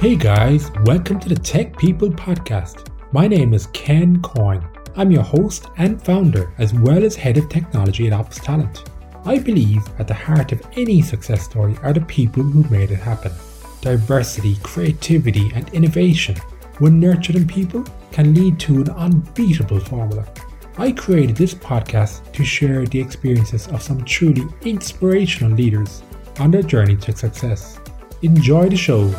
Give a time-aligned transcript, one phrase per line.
[0.00, 2.86] Hey guys, welcome to the Tech People Podcast.
[3.10, 4.64] My name is Ken Coyne.
[4.94, 8.88] I'm your host and founder, as well as head of technology at Ops Talent.
[9.24, 13.00] I believe at the heart of any success story are the people who made it
[13.00, 13.32] happen.
[13.80, 16.36] Diversity, creativity, and innovation,
[16.78, 20.28] when nurtured in people, can lead to an unbeatable formula.
[20.76, 26.04] I created this podcast to share the experiences of some truly inspirational leaders
[26.38, 27.80] on their journey to success.
[28.22, 29.12] Enjoy the show.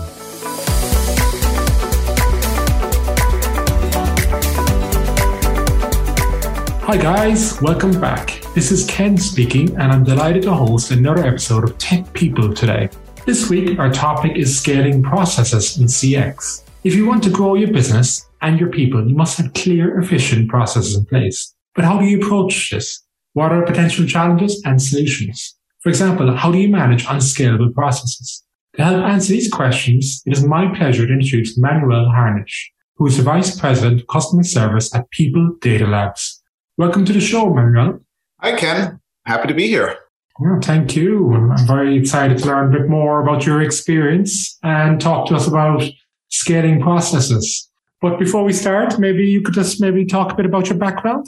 [6.90, 8.42] Hi, guys, welcome back.
[8.56, 12.90] This is Ken speaking, and I'm delighted to host another episode of Tech People today.
[13.28, 16.64] This week, our topic is scaling processes in CX.
[16.84, 20.50] If you want to grow your business and your people, you must have clear, efficient
[20.50, 21.54] processes in place.
[21.76, 23.06] But how do you approach this?
[23.34, 25.60] What are potential challenges and solutions?
[25.82, 28.44] For example, how do you manage unscalable processes?
[28.78, 33.18] To help answer these questions, it is my pleasure to introduce Manuel Harnisch, who is
[33.18, 36.39] the Vice President of Customer Service at People Data Labs.
[36.80, 38.00] Welcome to the show, Manuel.
[38.40, 39.02] Hi, Ken.
[39.26, 39.98] Happy to be here.
[40.42, 41.34] Yeah, thank you.
[41.34, 45.46] I'm very excited to learn a bit more about your experience and talk to us
[45.46, 45.84] about
[46.30, 47.70] scaling processes.
[48.00, 51.28] But before we start, maybe you could just maybe talk a bit about your background.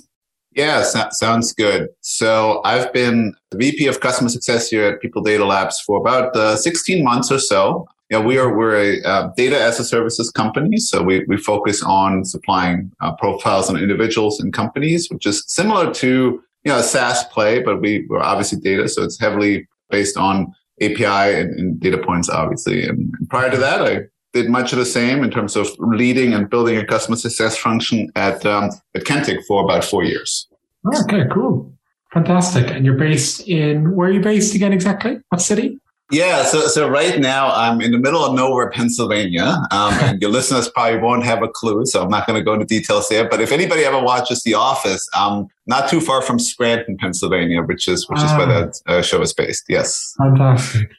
[0.56, 1.90] Yeah, so- sounds good.
[2.00, 6.34] So I've been the VP of Customer Success here at People Data Labs for about
[6.34, 7.86] uh, 16 months or so.
[8.12, 11.82] Yeah, we are we're a uh, data as a services company, so we we focus
[11.82, 16.84] on supplying uh, profiles on individuals and companies, which is similar to you know a
[16.84, 21.80] SaaS play, but we we're obviously data, so it's heavily based on API and, and
[21.80, 22.86] data points, obviously.
[22.86, 24.02] And, and prior to that, I
[24.34, 28.12] did much of the same in terms of leading and building a customer success function
[28.18, 30.50] at um, at Kentik for about four years.
[30.86, 31.74] Okay, cool,
[32.12, 32.72] fantastic.
[32.72, 35.22] And you're based in where are you based again exactly?
[35.30, 35.80] What city?
[36.12, 40.30] Yeah, so so right now I'm in the middle of nowhere, Pennsylvania, um, and your
[40.38, 43.30] listeners probably won't have a clue, so I'm not going to go into details there.
[43.30, 47.88] But if anybody ever watches The Office, I'm not too far from Scranton, Pennsylvania, which
[47.88, 48.60] is which is where ah.
[48.60, 49.64] that uh, show is based.
[49.70, 50.92] Yes, fantastic.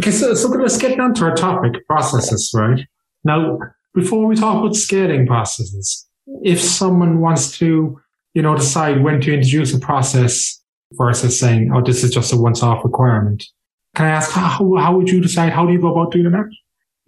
[0.00, 2.86] Okay, so so let's get down to our topic, processes, right?
[3.24, 3.58] Now,
[3.94, 6.06] before we talk about scaling processes,
[6.42, 7.98] if someone wants to,
[8.34, 10.62] you know, decide when to introduce a process
[10.92, 13.44] versus saying, "Oh, this is just a once-off requirement."
[13.98, 15.52] Can I ask how, how would you decide?
[15.52, 16.48] How do you go about doing that?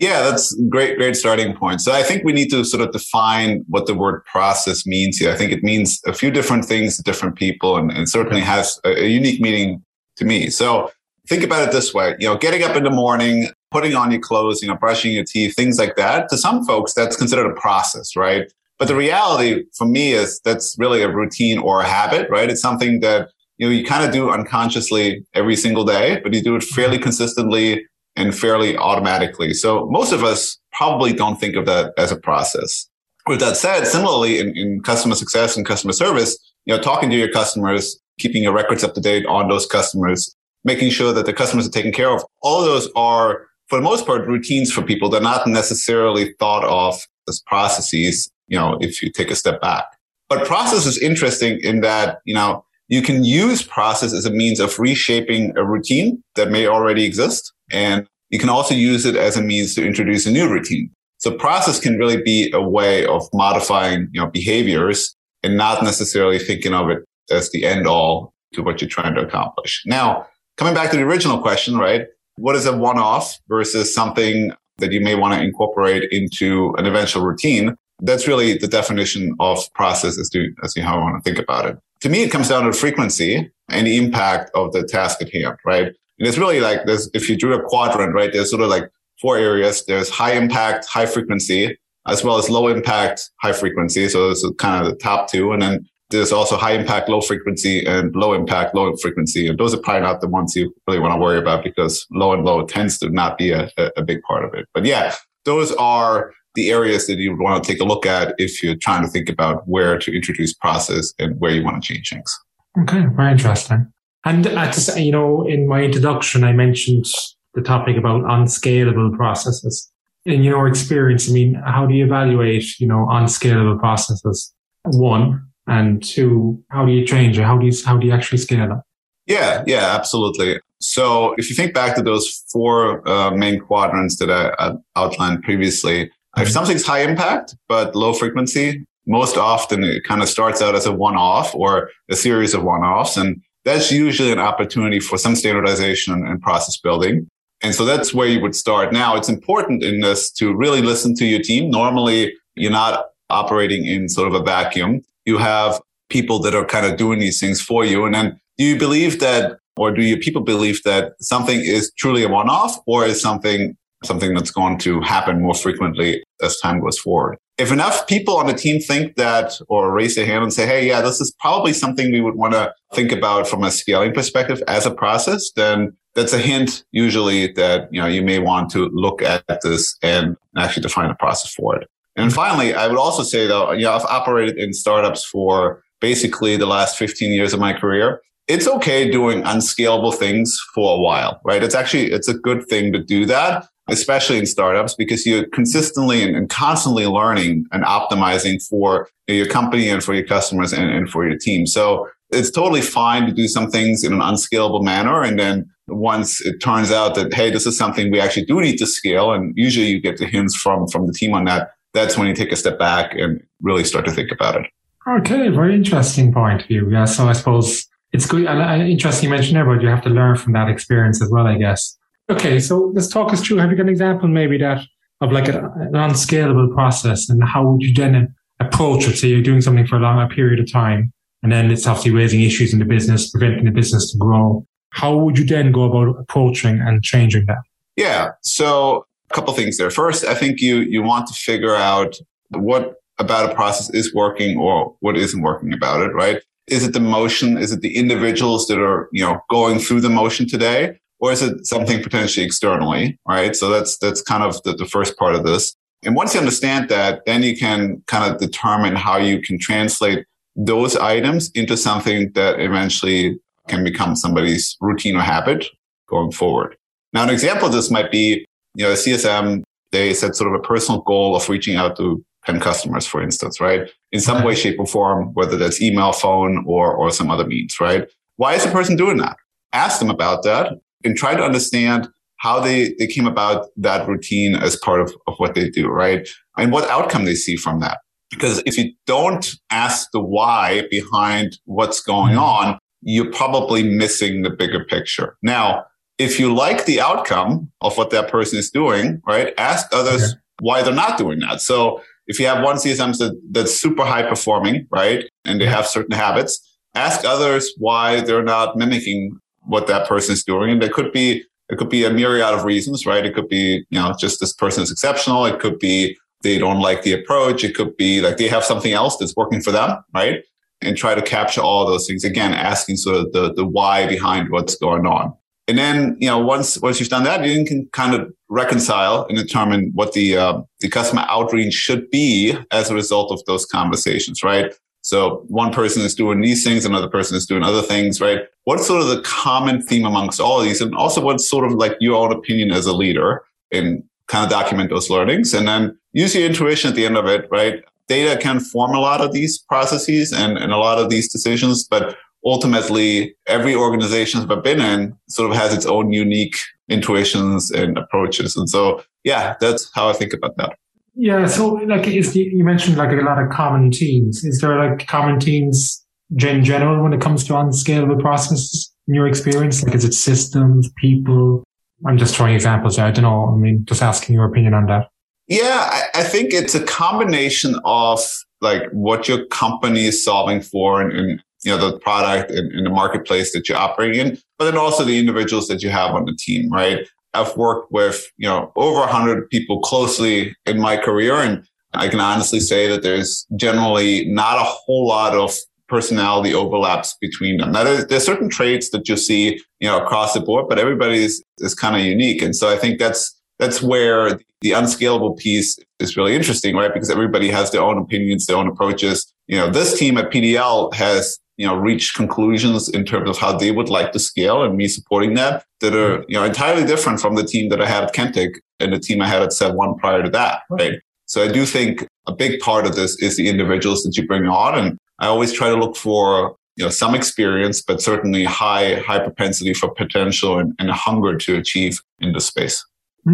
[0.01, 1.81] Yeah, that's great, great starting point.
[1.81, 5.31] So I think we need to sort of define what the word process means here.
[5.31, 8.81] I think it means a few different things to different people and, and certainly has
[8.85, 9.85] a, a unique meaning
[10.17, 10.51] to me.
[10.51, 10.91] So
[11.29, 14.21] think about it this way, you know, getting up in the morning, putting on your
[14.21, 16.29] clothes, you know, brushing your teeth, things like that.
[16.31, 18.53] To some folks, that's considered a process, right?
[18.81, 22.51] But the reality for me is that's really a routine or a habit, right?
[22.51, 23.29] It's something that
[23.61, 26.97] you know, you kind of do unconsciously every single day, but you do it fairly
[26.97, 27.03] mm-hmm.
[27.03, 29.53] consistently and fairly automatically.
[29.53, 32.89] So most of us probably don't think of that as a process.
[33.27, 37.17] With that said, similarly in, in customer success and customer service, you know, talking to
[37.17, 40.35] your customers, keeping your records up to date on those customers,
[40.65, 42.25] making sure that the customers are taken care of.
[42.41, 45.11] All of those are, for the most part, routines for people.
[45.11, 46.99] They're not necessarily thought of
[47.29, 49.85] as processes, you know, if you take a step back.
[50.31, 54.59] But process is interesting in that, you know, you can use process as a means
[54.59, 57.53] of reshaping a routine that may already exist.
[57.71, 60.91] And you can also use it as a means to introduce a new routine.
[61.19, 65.15] So process can really be a way of modifying, you know, behaviors
[65.45, 69.21] and not necessarily thinking of it as the end all to what you're trying to
[69.21, 69.83] accomplish.
[69.87, 72.07] Now, coming back to the original question, right?
[72.37, 76.87] What is a one off versus something that you may want to incorporate into an
[76.87, 77.77] eventual routine?
[78.01, 81.41] That's really the definition of process as to, as to how I want to think
[81.41, 85.21] about it to me, it comes down to frequency and the impact of the task
[85.23, 85.87] at hand, right?
[85.87, 88.91] And it's really like this, if you drew a quadrant, right, there's sort of like
[89.21, 89.85] four areas.
[89.87, 94.09] There's high impact, high frequency, as well as low impact, high frequency.
[94.09, 95.53] So is kind of the top two.
[95.53, 99.49] And then there's also high impact, low frequency and low impact, low frequency.
[99.49, 102.33] And those are probably not the ones you really want to worry about because low
[102.33, 104.67] and low tends to not be a, a big part of it.
[104.75, 105.15] But yeah,
[105.45, 108.77] those are the areas that you would want to take a look at if you're
[108.77, 112.39] trying to think about where to introduce process and where you want to change things.
[112.83, 113.93] Okay, very interesting.
[114.25, 117.07] And to you know, in my introduction, I mentioned
[117.55, 119.91] the topic about unscalable processes.
[120.27, 124.53] In your experience, I mean, how do you evaluate, you know, unscalable processes?
[124.85, 127.45] One and two, how do you change it?
[127.45, 128.83] How do you how do you actually scale them?
[129.27, 130.61] Yeah, yeah, absolutely.
[130.81, 135.43] So if you think back to those four uh, main quadrants that I, I outlined
[135.43, 140.75] previously, if something's high impact but low frequency, most often it kind of starts out
[140.75, 143.17] as a one off or a series of one offs.
[143.17, 147.29] And that's usually an opportunity for some standardization and process building.
[147.63, 148.93] And so that's where you would start.
[148.93, 151.71] Now it's important in this to really listen to your team.
[151.71, 155.03] Normally you're not operating in sort of a vacuum.
[155.25, 158.05] You have people that are kind of doing these things for you.
[158.05, 162.23] And then do you believe that, or do your people believe that something is truly
[162.23, 166.99] a one-off or is something something that's going to happen more frequently as time goes
[166.99, 167.39] forward?
[167.59, 170.89] If enough people on the team think that or raise their hand and say, Hey,
[170.89, 174.63] yeah, this is probably something we would want to think about from a scaling perspective
[174.67, 178.89] as a process, then that's a hint usually that, you know, you may want to
[178.93, 181.89] look at this and actually define a process for it.
[182.17, 186.57] And finally, I would also say though, you know, I've operated in startups for basically
[186.57, 188.21] the last 15 years of my career.
[188.49, 191.63] It's okay doing unscalable things for a while, right?
[191.63, 196.23] It's actually, it's a good thing to do that, especially in startups because you're consistently
[196.23, 201.29] and, constantly learning and optimizing for your company and for your customers and, and for
[201.29, 201.67] your team.
[201.67, 205.23] So it's totally fine to do some things in an unscalable manner.
[205.23, 208.77] And then once it turns out that, hey, this is something we actually do need
[208.77, 209.33] to scale.
[209.33, 211.73] And usually you get the hints from, from the team on that.
[211.93, 214.67] That's when you take a step back and really start to think about it.
[215.09, 216.89] Okay, very interesting point of view.
[216.91, 220.37] Yeah, so I suppose it's good interesting you mentioned there, but you have to learn
[220.37, 221.97] from that experience as well, I guess.
[222.31, 223.57] Okay, so let's talk us through.
[223.57, 224.83] Have you got an example maybe that
[225.21, 229.17] of like a, an unscalable process, and how would you then approach it?
[229.17, 231.13] Say you're doing something for a long a period of time,
[231.43, 234.65] and then it's obviously raising issues in the business, preventing the business to grow.
[234.91, 237.63] How would you then go about approaching and changing that?
[237.97, 239.91] Yeah, so a couple things there.
[239.91, 242.17] First, I think you you want to figure out
[242.51, 246.41] what about a process is working or what isn't working about it, right?
[246.69, 247.59] Is it the motion?
[247.59, 250.97] Is it the individuals that are, you know, going through the motion today?
[251.21, 253.55] Or is it something potentially externally, right?
[253.55, 255.77] So that's, that's kind of the, the first part of this.
[256.03, 260.25] And once you understand that, then you can kind of determine how you can translate
[260.57, 263.39] those items into something that eventually
[263.69, 265.67] can become somebody's routine or habit
[266.09, 266.77] going forward.
[267.13, 269.63] Now, an example of this might be, you know, a CSM,
[269.93, 273.61] they set sort of a personal goal of reaching out to 10 customers, for instance,
[273.61, 273.91] right?
[274.13, 274.61] In some way, mm-hmm.
[274.61, 278.09] shape or form, whether that's email, phone, or, or some other means, right?
[278.37, 279.37] Why is the person doing that?
[279.73, 280.73] Ask them about that
[281.05, 285.35] and try to understand how they, they came about that routine as part of, of
[285.37, 286.27] what they do, right?
[286.57, 287.99] And what outcome they see from that.
[288.31, 292.73] Because if you don't ask the why behind what's going mm-hmm.
[292.73, 295.37] on, you're probably missing the bigger picture.
[295.43, 295.85] Now,
[296.19, 299.55] if you like the outcome of what that person is doing, right?
[299.59, 300.41] Ask others okay.
[300.61, 301.61] why they're not doing that.
[301.61, 305.87] So if you have one CSM that, that's super high performing, right, and they have
[305.87, 310.71] certain habits, ask others why they're not mimicking what that person is doing.
[310.71, 313.25] And there could be it could be a myriad of reasons, right?
[313.25, 315.47] It could be, you know, just this person is exceptional.
[315.47, 317.63] It could be they don't like the approach.
[317.63, 320.43] It could be like they have something else that's working for them, right?
[320.83, 322.25] And try to capture all those things.
[322.25, 325.33] Again, asking sort of the, the why behind what's going on.
[325.69, 329.39] And then, you know, once, once you've done that, you can kind of reconcile and
[329.39, 334.43] determine what the, uh, the customer outreach should be as a result of those conversations,
[334.43, 334.75] right?
[335.03, 338.43] So one person is doing these things, another person is doing other things, right?
[338.65, 340.81] What's sort of the common theme amongst all of these?
[340.81, 344.51] And also what's sort of like your own opinion as a leader and kind of
[344.51, 347.83] document those learnings and then use your intuition at the end of it, right?
[348.09, 351.85] Data can form a lot of these processes and, and a lot of these decisions,
[351.85, 356.57] but ultimately every organization I've been in sort of has its own unique
[356.89, 358.57] intuitions and approaches.
[358.57, 360.77] And so, yeah, that's how I think about that.
[361.21, 361.47] Yeah.
[361.49, 364.43] So like, is the, you mentioned like a lot of common themes.
[364.43, 369.29] Is there like common themes in general when it comes to unscalable processes in your
[369.29, 369.85] experience?
[369.85, 371.63] Like, is it systems, people?
[372.07, 372.99] I'm just throwing examples.
[372.99, 373.09] Out.
[373.09, 373.53] I don't know.
[373.55, 375.09] I mean, just asking your opinion on that.
[375.47, 378.21] Yeah, I, I think it's a combination of
[378.63, 382.85] like what your company is solving for and, and you know, the product and, in
[382.85, 386.25] the marketplace that you're operating in, but then also the individuals that you have on
[386.25, 387.07] the team, right?
[387.35, 391.37] I've worked with, you know, over 100 people closely in my career.
[391.37, 395.57] And I can honestly say that there's generally not a whole lot of
[395.89, 397.73] personality overlaps between them.
[397.73, 401.25] Now, there's, there's certain traits that you see, you know, across the board, but everybody
[401.25, 402.43] is, is kind of unique.
[402.43, 406.93] And so I think that's, that's where the unscalable piece is really interesting, right?
[406.93, 409.33] Because everybody has their own opinions, their own approaches.
[409.49, 413.55] You know, this team at PDL has you know, reach conclusions in terms of how
[413.55, 417.21] they would like to scale and me supporting that that are, you know, entirely different
[417.21, 419.99] from the team that I had at Kentik and the team I had at SevOne
[419.99, 420.63] prior to that.
[420.71, 421.01] Right.
[421.27, 424.47] So I do think a big part of this is the individuals that you bring
[424.47, 424.79] on.
[424.79, 429.19] And I always try to look for, you know, some experience, but certainly high, high
[429.19, 432.83] propensity for potential and, and a hunger to achieve in the space.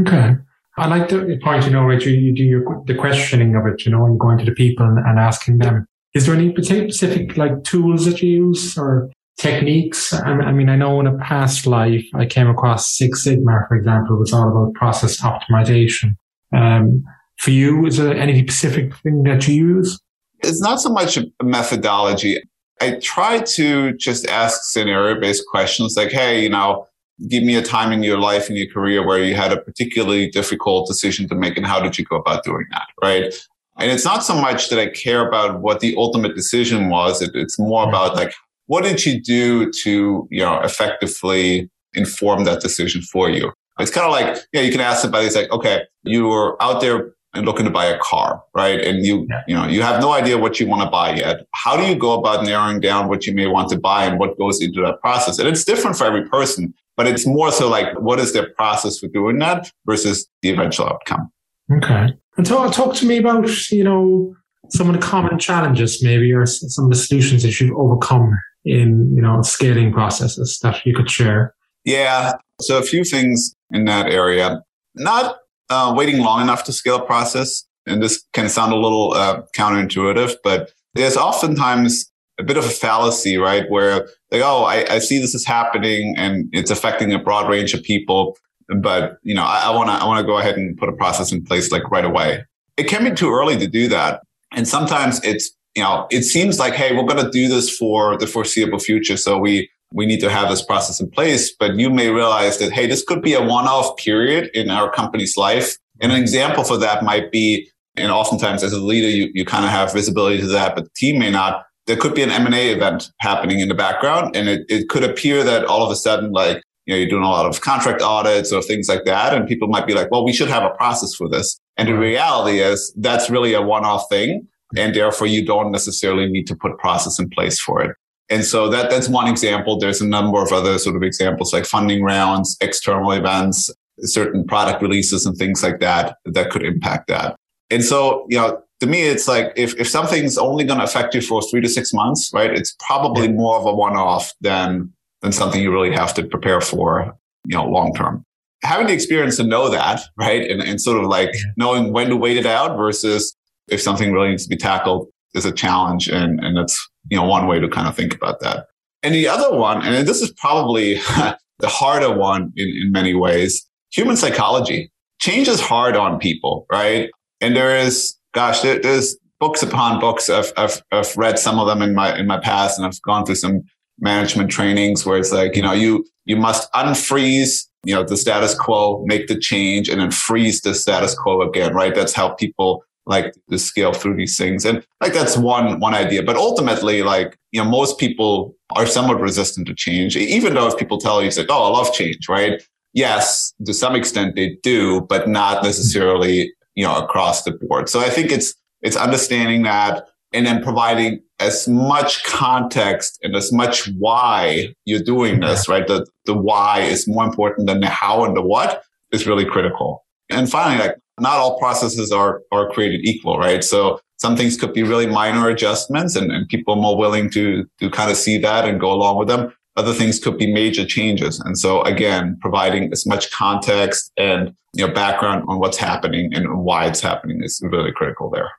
[0.01, 0.35] Okay.
[0.79, 3.93] I like the point, you know, Rachel, you do your, the questioning of it, you
[3.93, 5.87] know, and going to the people and asking them
[6.17, 10.15] is there any specific like tools that you use or techniques?
[10.15, 14.17] I mean, I know in a past life I came across Six Sigma, for example,
[14.17, 16.17] was all about process optimization.
[16.57, 17.05] Um,
[17.37, 20.01] for you, is there any specific thing that you use?
[20.43, 22.43] It's not so much a methodology.
[22.81, 26.87] I try to just ask scenario based questions like, hey, you know,
[27.29, 30.31] give me a time in your life in your career where you had a particularly
[30.31, 32.87] difficult decision to make and how did you go about doing that?
[33.03, 33.35] Right.
[33.79, 37.21] And it's not so much that I care about what the ultimate decision was.
[37.21, 37.91] It, it's more mm-hmm.
[37.91, 38.35] about like,
[38.67, 43.53] what did you do to, you know, effectively inform that decision for you?
[43.79, 46.81] It's kind of like, yeah, you can ask somebody, it's like, okay, you were out
[46.81, 48.81] there and looking to buy a car, right?
[48.81, 49.43] And you, yeah.
[49.47, 51.47] you know, you have no idea what you want to buy yet.
[51.55, 54.39] How do you go about narrowing down what you may want to buy and what
[54.39, 55.39] goes into that process?
[55.39, 58.99] And it's different for every person, but it's more so like, what is their process
[58.99, 61.31] for doing that versus the eventual outcome?
[61.73, 62.09] Okay.
[62.37, 64.35] And talk, talk to me about, you know,
[64.71, 69.13] some of the common challenges maybe or some of the solutions that you've overcome in,
[69.15, 71.55] you know, scaling processes that you could share.
[71.85, 72.33] Yeah.
[72.61, 74.63] So a few things in that area.
[74.95, 75.37] Not
[75.71, 77.65] uh, waiting long enough to scale a process.
[77.87, 82.71] And this can sound a little uh, counterintuitive, but there's oftentimes a bit of a
[82.71, 83.71] fallacy, right?
[83.71, 87.75] Where like, oh, I, I see this is happening and it's affecting a broad range
[87.75, 88.37] of people,
[88.69, 91.33] but you know, I want to I want to go ahead and put a process
[91.33, 92.45] in place like right away.
[92.77, 96.59] It can be too early to do that, and sometimes it's you know it seems
[96.59, 100.21] like hey, we're going to do this for the foreseeable future, so we we need
[100.21, 101.55] to have this process in place.
[101.55, 104.91] But you may realize that, hey, this could be a one off period in our
[104.91, 105.77] company's life.
[106.01, 109.65] And an example for that might be, and oftentimes as a leader, you, you kind
[109.65, 111.65] of have visibility to that, but the team may not.
[111.87, 114.35] There could be an M&A event happening in the background.
[114.35, 117.25] And it, it could appear that all of a sudden, like, you know, you're doing
[117.25, 119.35] a lot of contract audits or things like that.
[119.35, 121.61] And people might be like, well, we should have a process for this.
[121.77, 124.47] And the reality is that's really a one off thing.
[124.77, 127.97] And therefore you don't necessarily need to put process in place for it.
[128.29, 129.79] And so that, that's one example.
[129.79, 134.83] There's a number of other sort of examples like funding rounds, external events, certain product
[134.83, 137.37] releases and things like that that could impact that.
[137.71, 141.15] And so, you know, to me, it's like if, if something's only going to affect
[141.15, 142.51] you for three to six months, right?
[142.53, 144.93] It's probably more of a one off than,
[145.27, 147.13] than something you really have to prepare for,
[147.47, 148.25] you know, long term.
[148.63, 150.49] Having the experience to know that, right?
[150.49, 154.31] And, and sort of like knowing when to wait it out versus if something really
[154.31, 156.09] needs to be tackled is a challenge.
[156.09, 158.67] And, and that's you know, one way to kind of think about that.
[159.03, 160.95] And the other one, and this is probably
[161.59, 164.93] the harder one in, in many ways, human psychology.
[165.21, 167.11] Change is hard on people, right?
[167.41, 170.31] And there is, gosh, there, there's books upon books.
[170.31, 173.27] I've, I've, I've read some of them in my, in my past and I've gone
[173.27, 173.65] through some
[173.99, 178.55] management trainings where it's like, you know, you, you must unfreeze, you know, the status
[178.55, 181.95] quo, make the change and then freeze the status quo again, right?
[181.95, 184.65] That's how people like to scale through these things.
[184.65, 186.23] And like that's one one idea.
[186.23, 190.77] But ultimately, like, you know, most people are somewhat resistant to change, even though if
[190.77, 192.61] people tell you, say, oh, I love change, right?
[192.93, 197.89] Yes, to some extent they do, but not necessarily, you know, across the board.
[197.89, 203.53] So I think it's it's understanding that and then providing as much context and as
[203.53, 205.87] much why you're doing this, right?
[205.87, 210.05] The the why is more important than the how and the what is really critical.
[210.31, 213.63] And finally, like not all processes are, are created equal, right?
[213.63, 217.67] So some things could be really minor adjustments and, and people are more willing to,
[217.81, 219.53] to kind of see that and go along with them.
[219.77, 221.39] Other things could be major changes.
[221.41, 226.65] And so again, providing as much context and, you know, background on what's happening and
[226.65, 228.51] why it's happening is really critical there.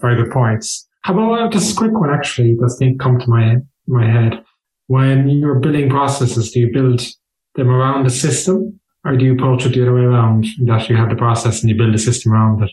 [0.00, 0.88] Very good points.
[1.04, 3.56] How about uh, just a quick one actually does think come to my,
[3.86, 4.42] my head.
[4.86, 7.02] When you're building processes, do you build
[7.56, 10.46] them around the system or do you approach it the other way around?
[10.62, 12.70] That you have the process and you build a system around it?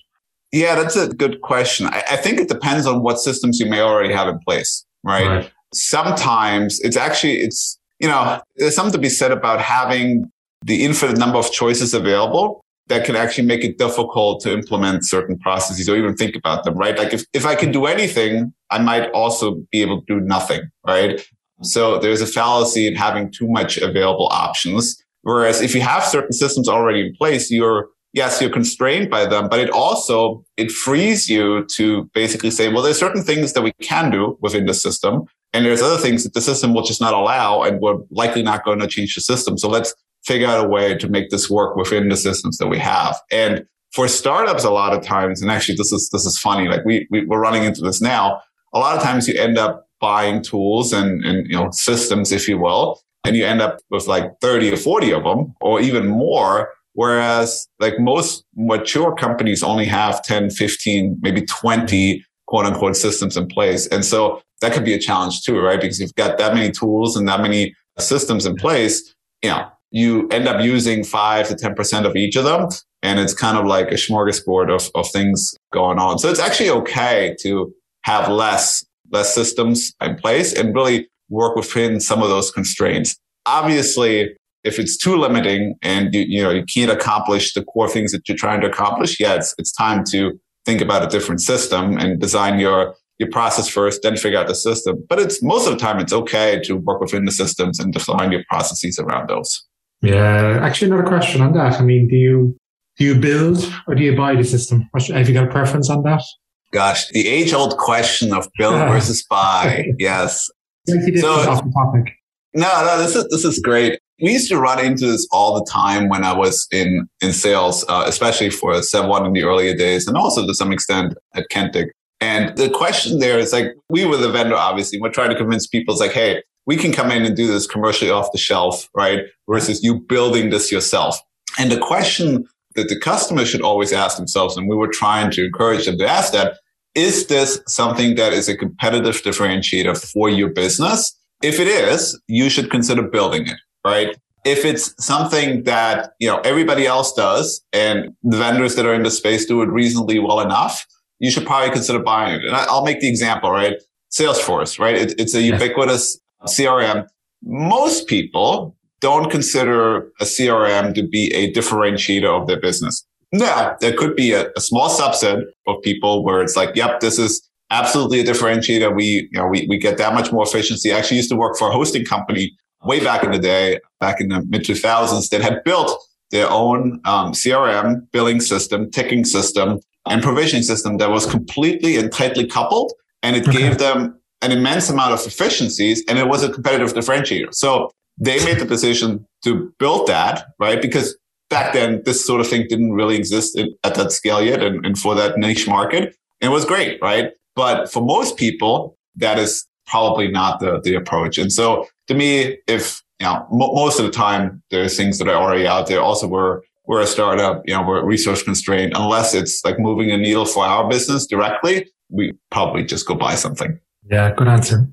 [0.53, 1.87] Yeah, that's a good question.
[1.87, 5.27] I, I think it depends on what systems you may already have in place, right?
[5.27, 5.51] right?
[5.73, 10.31] Sometimes it's actually, it's, you know, there's something to be said about having
[10.63, 15.37] the infinite number of choices available that can actually make it difficult to implement certain
[15.37, 16.97] processes or even think about them, right?
[16.97, 20.61] Like if, if I can do anything, I might also be able to do nothing,
[20.85, 21.25] right?
[21.61, 25.01] So there's a fallacy in having too much available options.
[25.21, 29.47] Whereas if you have certain systems already in place, you're, yes, you're constrained by them,
[29.47, 33.71] but it also, it frees you to basically say, well, there's certain things that we
[33.81, 35.25] can do within the system.
[35.53, 37.61] And there's other things that the system will just not allow.
[37.61, 39.57] And we're likely not going to change the system.
[39.57, 39.93] So let's
[40.25, 43.19] figure out a way to make this work within the systems that we have.
[43.31, 46.67] And for startups, a lot of times, and actually this is, this is funny.
[46.67, 48.41] Like we, we we're running into this now.
[48.73, 52.47] A lot of times you end up buying tools and, and, you know, systems, if
[52.47, 56.07] you will, and you end up with like 30 or 40 of them or even
[56.07, 56.69] more.
[56.93, 63.47] Whereas like most mature companies only have 10, 15, maybe 20 quote unquote systems in
[63.47, 63.87] place.
[63.87, 65.79] And so that could be a challenge too, right?
[65.79, 70.27] Because you've got that many tools and that many systems in place, you know, you
[70.29, 72.69] end up using five to 10% of each of them.
[73.03, 76.19] And it's kind of like a smorgasbord of, of things going on.
[76.19, 81.99] So it's actually okay to have less, less systems in place and really work within
[81.99, 83.17] some of those constraints.
[83.45, 88.11] Obviously, if it's too limiting and you, you know, you can't accomplish the core things
[88.11, 91.97] that you're trying to accomplish, yeah, it's, it's time to think about a different system
[91.97, 95.03] and design your, your process first, then figure out the system.
[95.09, 98.31] But it's most of the time, it's okay to work within the systems and define
[98.31, 99.63] your processes around those.
[100.01, 101.79] Yeah, actually, another question on that.
[101.79, 102.57] I mean, do you
[102.97, 104.89] do you build or do you buy the system?
[105.09, 106.23] Have you got a preference on that?
[106.71, 109.85] Gosh, the age old question of build versus buy.
[109.99, 110.49] yes.
[110.87, 112.13] So, off the topic.
[112.53, 113.99] No, no, this is this is great.
[114.21, 117.85] We used to run into this all the time when I was in in sales,
[117.87, 121.89] uh, especially for SevOne in the earlier days, and also to some extent at Kentik.
[122.21, 125.01] And the question there is like, we were the vendor, obviously.
[125.01, 127.67] We're trying to convince people, it's like, hey, we can come in and do this
[127.67, 129.21] commercially off the shelf, right?
[129.49, 131.19] Versus you building this yourself.
[131.59, 135.45] And the question that the customer should always ask themselves, and we were trying to
[135.45, 136.57] encourage them to ask that,
[136.95, 141.17] is this something that is a competitive differentiator for your business?
[141.41, 144.17] If it is, you should consider building it, right?
[144.45, 149.03] If it's something that, you know, everybody else does and the vendors that are in
[149.03, 150.85] the space do it reasonably well enough,
[151.19, 152.45] you should probably consider buying it.
[152.45, 153.75] And I'll make the example, right?
[154.11, 154.95] Salesforce, right?
[154.95, 157.07] It, it's a ubiquitous CRM,
[157.43, 163.05] most people don't consider a CRM to be a differentiator of their business.
[163.31, 167.17] Yeah, there could be a, a, small subset of people where it's like, yep, this
[167.17, 168.93] is absolutely a differentiator.
[168.93, 170.91] We, you know, we, we get that much more efficiency.
[170.91, 172.51] I actually used to work for a hosting company
[172.83, 175.97] way back in the day, back in the mid 2000s that had built
[176.31, 182.11] their own um, CRM billing system, ticking system, and provisioning system that was completely and
[182.11, 182.91] tightly coupled.
[183.23, 183.59] And it okay.
[183.59, 187.53] gave them an immense amount of efficiencies and it was a competitive differentiator.
[187.53, 190.81] So they made the decision to build that, right?
[190.81, 191.17] Because
[191.49, 194.85] back then, this sort of thing didn't really exist in, at that scale yet and,
[194.85, 196.15] and for that niche market.
[196.39, 197.31] It was great, right?
[197.55, 201.37] But for most people, that is probably not the, the approach.
[201.37, 205.35] And so to me, if, you know, most of the time there's things that are
[205.35, 206.01] already out there.
[206.01, 208.93] Also, we're, we're a startup, you know, we're resource constrained.
[208.95, 213.35] Unless it's like moving a needle for our business directly, we probably just go buy
[213.35, 213.79] something.
[214.11, 214.87] Yeah, good answer.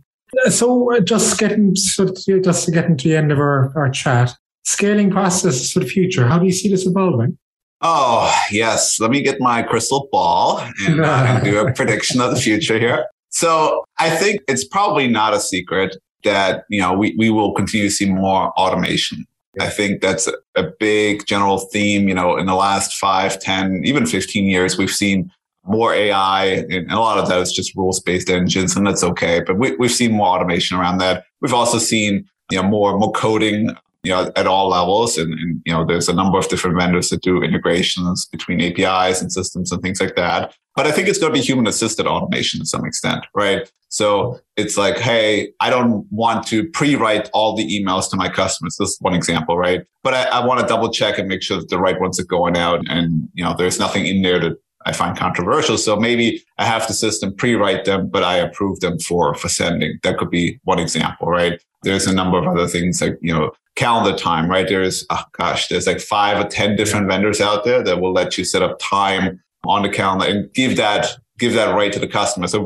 [0.46, 5.10] Uh, so uh, just getting just getting to the end of our, our chat, scaling
[5.10, 6.26] processes for the future.
[6.26, 7.36] How do you see this evolving?
[7.80, 12.30] Oh yes, let me get my crystal ball and, uh, and do a prediction of
[12.30, 13.06] the future here.
[13.30, 17.88] So I think it's probably not a secret that you know we, we will continue
[17.88, 19.26] to see more automation.
[19.60, 22.08] I think that's a, a big general theme.
[22.08, 25.32] You know, in the last five, ten, even 15 years, we've seen
[25.68, 29.40] more AI, and a lot of that is just rules based engines, and that's okay.
[29.40, 31.24] But we, we've seen more automation around that.
[31.40, 35.60] We've also seen you know more more coding you know at all levels, and, and
[35.64, 39.70] you know there's a number of different vendors that do integrations between APIs and systems
[39.70, 40.54] and things like that.
[40.74, 43.70] But I think it's going to be human assisted automation to some extent, right?
[43.88, 48.76] So it's like, hey, I don't want to pre-write all the emails to my customers.
[48.78, 49.84] This is one example, right?
[50.04, 52.24] But I, I want to double check and make sure that the right ones are
[52.24, 54.56] going out and, you know, there's nothing in there that
[54.88, 55.76] I find controversial.
[55.76, 59.98] So maybe I have the system pre-write them, but I approve them for, for sending.
[60.02, 61.60] That could be one example, right?
[61.82, 64.66] There's a number of other things like, you know, calendar time, right?
[64.66, 68.14] There's, oh ah, gosh, there's like five or 10 different vendors out there that will
[68.14, 71.06] let you set up time on the calendar and give that
[71.38, 72.48] give that right to the customer.
[72.48, 72.60] So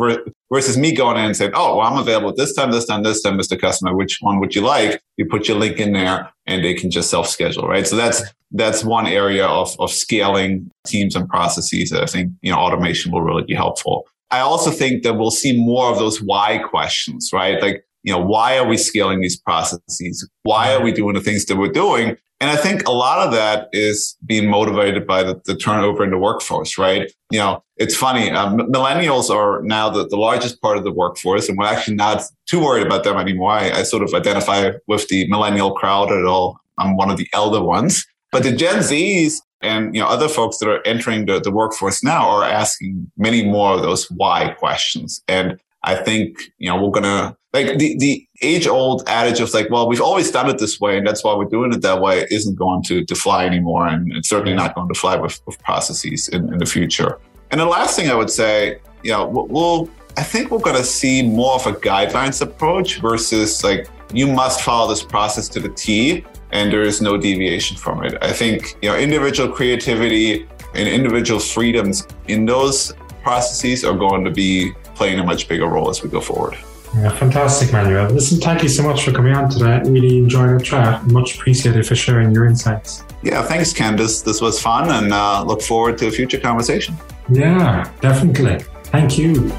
[0.52, 3.22] versus me going in and saying, "Oh, well, I'm available this time, this time, this
[3.22, 3.58] time, Mr.
[3.58, 3.96] Customer.
[3.96, 7.10] Which one would you like?" You put your link in there, and they can just
[7.10, 7.86] self schedule, right?
[7.86, 11.90] So that's that's one area of of scaling teams and processes.
[11.90, 14.06] That I think you know automation will really be helpful.
[14.30, 17.60] I also think that we'll see more of those why questions, right?
[17.60, 20.28] Like you know, why are we scaling these processes?
[20.42, 22.16] Why are we doing the things that we're doing?
[22.40, 26.10] And I think a lot of that is being motivated by the, the turnover in
[26.10, 27.12] the workforce, right?
[27.30, 28.32] You know, it's funny.
[28.32, 32.24] Um, millennials are now the, the largest part of the workforce, and we're actually not
[32.46, 33.52] too worried about them anymore.
[33.52, 36.58] I, I sort of identify with the millennial crowd at all.
[36.78, 38.04] I'm one of the elder ones.
[38.32, 42.02] But the Gen Zs and you know other folks that are entering the, the workforce
[42.02, 45.22] now are asking many more of those why questions.
[45.28, 49.52] And I think, you know, we're going to like the, the age old adage of
[49.52, 52.00] like, well, we've always done it this way and that's why we're doing it that
[52.00, 53.86] way isn't going to, to fly anymore.
[53.86, 57.18] And it's certainly not going to fly with, with processes in, in the future.
[57.50, 60.84] And the last thing I would say, you know, we'll, I think we're going to
[60.84, 65.70] see more of a guidelines approach versus like, you must follow this process to the
[65.70, 68.16] T and there is no deviation from it.
[68.22, 72.92] I think, you know, individual creativity and individual freedoms in those
[73.22, 76.56] processes are going to be playing a much bigger role as we go forward.
[76.94, 78.10] Yeah, fantastic, Manuel.
[78.10, 79.80] Listen, thank you so much for coming on today.
[79.84, 81.06] Really enjoyed the chat.
[81.06, 83.02] Much appreciated for sharing your insights.
[83.22, 84.22] Yeah, thanks, Candice.
[84.22, 86.94] This was fun and uh, look forward to a future conversation.
[87.30, 88.58] Yeah, definitely.
[88.84, 89.50] Thank you.